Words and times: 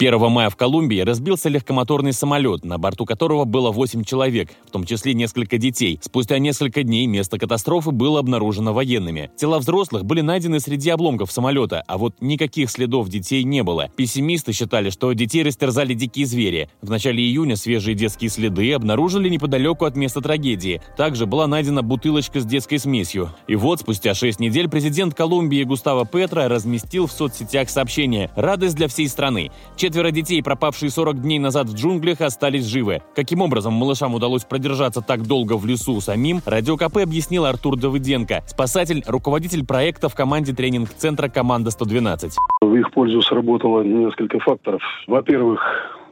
1 0.00 0.18
мая 0.30 0.48
в 0.48 0.56
Колумбии 0.56 1.00
разбился 1.00 1.50
легкомоторный 1.50 2.14
самолет, 2.14 2.64
на 2.64 2.78
борту 2.78 3.04
которого 3.04 3.44
было 3.44 3.70
8 3.70 4.02
человек, 4.04 4.48
в 4.66 4.70
том 4.70 4.86
числе 4.86 5.12
несколько 5.12 5.58
детей. 5.58 5.98
Спустя 6.00 6.38
несколько 6.38 6.82
дней 6.82 7.06
место 7.06 7.38
катастрофы 7.38 7.90
было 7.90 8.18
обнаружено 8.18 8.72
военными. 8.72 9.30
Тела 9.36 9.58
взрослых 9.58 10.06
были 10.06 10.22
найдены 10.22 10.58
среди 10.58 10.88
обломков 10.88 11.30
самолета, 11.30 11.84
а 11.86 11.98
вот 11.98 12.14
никаких 12.22 12.70
следов 12.70 13.10
детей 13.10 13.44
не 13.44 13.62
было. 13.62 13.90
Пессимисты 13.94 14.54
считали, 14.54 14.88
что 14.88 15.12
детей 15.12 15.42
растерзали 15.42 15.92
дикие 15.92 16.24
звери. 16.24 16.70
В 16.80 16.88
начале 16.88 17.22
июня 17.22 17.56
свежие 17.56 17.94
детские 17.94 18.30
следы 18.30 18.72
обнаружили 18.72 19.28
неподалеку 19.28 19.84
от 19.84 19.96
места 19.96 20.22
трагедии. 20.22 20.80
Также 20.96 21.26
была 21.26 21.46
найдена 21.46 21.82
бутылочка 21.82 22.40
с 22.40 22.46
детской 22.46 22.78
смесью. 22.78 23.28
И 23.48 23.54
вот 23.54 23.80
спустя 23.80 24.14
6 24.14 24.40
недель 24.40 24.70
президент 24.70 25.12
Колумбии 25.12 25.62
Густаво 25.62 26.06
Петро 26.06 26.48
разместил 26.48 27.06
в 27.06 27.12
соцсетях 27.12 27.68
сообщение 27.68 28.30
«Радость 28.34 28.76
для 28.76 28.88
всей 28.88 29.06
страны». 29.06 29.50
Четверо 29.90 30.12
детей, 30.12 30.40
пропавшие 30.40 30.88
40 30.88 31.20
дней 31.20 31.40
назад 31.40 31.66
в 31.66 31.74
джунглях, 31.74 32.20
остались 32.20 32.64
живы. 32.64 33.02
Каким 33.16 33.40
образом 33.40 33.72
малышам 33.72 34.14
удалось 34.14 34.44
продержаться 34.44 35.00
так 35.00 35.26
долго 35.26 35.56
в 35.56 35.66
лесу 35.66 36.00
самим, 36.00 36.38
Радио 36.46 36.76
КП 36.76 36.98
объяснил 36.98 37.44
Артур 37.44 37.76
Давыденко, 37.76 38.44
спасатель, 38.46 39.02
руководитель 39.08 39.66
проекта 39.66 40.08
в 40.08 40.14
команде 40.14 40.54
тренинг-центра 40.54 41.28
«Команда 41.28 41.70
112». 41.70 42.30
В 42.60 42.72
их 42.76 42.92
пользу 42.92 43.20
сработало 43.22 43.82
несколько 43.82 44.38
факторов. 44.38 44.80
Во-первых, 45.08 45.60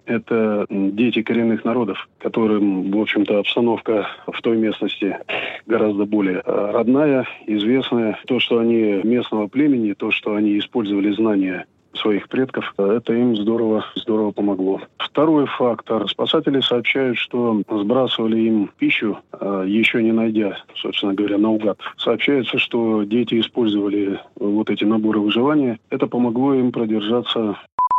это 0.07 0.67
дети 0.69 1.23
коренных 1.23 1.65
народов, 1.65 2.09
которым, 2.19 2.91
в 2.91 3.01
общем-то, 3.01 3.39
обстановка 3.39 4.09
в 4.27 4.43
той 4.43 4.57
местности 4.57 5.19
гораздо 5.67 6.05
более 6.05 6.43
э, 6.45 6.71
родная, 6.73 7.29
известная. 7.47 8.19
То, 8.27 8.41
что 8.41 8.59
они 8.59 9.03
местного 9.05 9.47
племени, 9.47 9.93
то, 9.93 10.11
что 10.11 10.35
они 10.35 10.59
использовали 10.59 11.13
знания 11.13 11.67
своих 11.95 12.29
предков. 12.29 12.75
Это 12.77 13.13
им 13.13 13.37
здорово, 13.37 13.85
здорово 13.95 14.33
помогло. 14.33 14.81
Второй 14.99 15.47
фактор. 15.47 16.09
Спасатели 16.09 16.61
сообщают, 16.61 17.19
что 17.19 17.63
сбрасывали 17.69 18.39
им 18.39 18.71
пищу, 18.79 19.19
а, 19.33 19.65
еще 19.65 20.03
не 20.03 20.13
найдя, 20.13 20.59
собственно 20.77 21.15
говоря, 21.15 21.39
наугад. 21.39 21.79
Сообщается, 21.97 22.59
что 22.59 23.05
дети 23.05 23.41
использовали 23.41 24.21
вот 24.37 24.71
эти 24.71 24.85
наборы 24.85 25.21
выживания. 25.21 25.79
Это 25.91 26.07
помогло 26.07 26.55
им 26.55 26.73
продержаться 26.73 27.57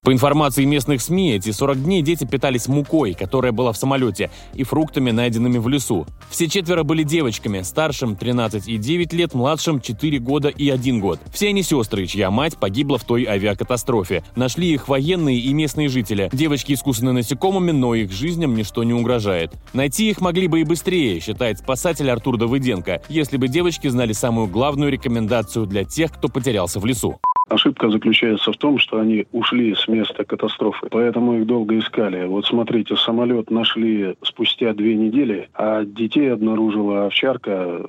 по 0.09 0.13
информации 0.13 0.65
местных 0.65 1.03
СМИ, 1.03 1.35
эти 1.35 1.51
40 1.51 1.83
дней 1.83 2.01
дети 2.01 2.25
питались 2.25 2.67
мукой, 2.67 3.13
которая 3.13 3.51
была 3.51 3.71
в 3.71 3.77
самолете, 3.77 4.31
и 4.55 4.63
фруктами, 4.63 5.11
найденными 5.11 5.59
в 5.59 5.67
лесу. 5.67 6.07
Все 6.31 6.47
четверо 6.47 6.81
были 6.81 7.03
девочками, 7.03 7.61
старшим 7.61 8.15
13 8.15 8.67
и 8.67 8.77
9 8.77 9.13
лет, 9.13 9.35
младшим 9.35 9.79
4 9.79 10.17
года 10.17 10.47
и 10.47 10.67
1 10.67 10.99
год. 10.99 11.19
Все 11.31 11.49
они 11.49 11.61
сестры, 11.61 12.07
чья 12.07 12.31
мать 12.31 12.57
погибла 12.57 12.97
в 12.97 13.03
той 13.03 13.25
авиакатастрофе. 13.25 14.23
Нашли 14.35 14.73
их 14.73 14.87
военные 14.87 15.37
и 15.37 15.53
местные 15.53 15.89
жители. 15.89 16.31
Девочки 16.33 16.73
искусаны 16.73 17.13
насекомыми, 17.13 17.69
но 17.69 17.93
их 17.93 18.11
жизням 18.11 18.55
ничто 18.55 18.83
не 18.83 18.95
угрожает. 18.95 19.53
Найти 19.73 20.09
их 20.09 20.21
могли 20.21 20.47
бы 20.47 20.61
и 20.61 20.63
быстрее, 20.63 21.19
считает 21.19 21.59
спасатель 21.59 22.09
Артур 22.09 22.37
Давыденко, 22.37 23.03
если 23.09 23.37
бы 23.37 23.47
девочки 23.47 23.87
знали 23.87 24.13
самую 24.13 24.47
главную 24.47 24.91
рекомендацию 24.91 25.67
для 25.67 25.83
тех, 25.83 26.11
кто 26.11 26.29
потерялся 26.29 26.79
в 26.79 26.85
лесу. 26.87 27.19
Ошибка 27.49 27.89
заключается 27.89 28.51
в 28.51 28.57
том, 28.57 28.77
что 28.77 28.99
они 28.99 29.25
ушли 29.31 29.73
с 29.75 29.87
места 29.87 30.23
катастрофы, 30.23 30.87
поэтому 30.89 31.39
их 31.39 31.47
долго 31.47 31.77
искали. 31.79 32.25
Вот 32.25 32.45
смотрите, 32.45 32.95
самолет 32.95 33.49
нашли 33.49 34.15
спустя 34.21 34.73
две 34.73 34.95
недели, 34.95 35.49
а 35.53 35.83
детей 35.83 36.31
обнаружила 36.31 37.07
овчарка 37.07 37.81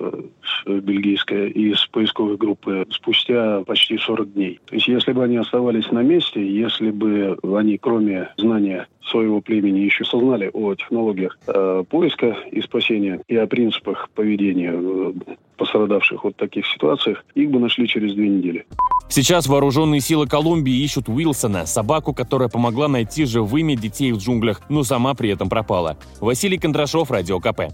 э, 0.65 0.79
бельгийская 0.79 1.47
из 1.47 1.85
поисковой 1.87 2.37
группы 2.37 2.87
спустя 2.89 3.61
почти 3.65 3.97
40 3.97 4.33
дней. 4.33 4.59
То 4.65 4.75
есть 4.75 4.87
если 4.87 5.11
бы 5.11 5.23
они 5.23 5.37
оставались 5.37 5.91
на 5.91 6.01
месте, 6.01 6.45
если 6.45 6.89
бы 6.89 7.37
они, 7.43 7.77
кроме 7.77 8.29
знания 8.37 8.87
своего 9.03 9.41
племени 9.41 9.79
еще 9.79 10.05
сознали 10.05 10.49
о 10.53 10.73
технологиях 10.75 11.37
э, 11.47 11.83
поиска 11.89 12.37
и 12.51 12.61
спасения 12.61 13.21
и 13.27 13.35
о 13.35 13.47
принципах 13.47 14.09
поведения 14.15 14.73
э, 14.73 15.13
пострадавших 15.57 16.25
от 16.25 16.35
таких 16.37 16.65
ситуациях, 16.65 17.23
их 17.35 17.51
бы 17.51 17.59
нашли 17.59 17.87
через 17.87 18.13
две 18.13 18.29
недели. 18.29 18.65
Сейчас 19.09 19.47
вооруженные 19.47 19.99
силы 20.01 20.27
Колумбии 20.27 20.83
ищут 20.83 21.09
Уилсона, 21.09 21.65
собаку, 21.65 22.13
которая 22.13 22.49
помогла 22.49 22.87
найти 22.87 23.25
живыми 23.25 23.75
детей 23.75 24.11
в 24.11 24.17
джунглях, 24.17 24.61
но 24.69 24.83
сама 24.83 25.13
при 25.13 25.29
этом 25.29 25.49
пропала. 25.49 25.97
Василий 26.19 26.57
Кондрашов, 26.57 27.11
Радио 27.11 27.39
КП. 27.39 27.73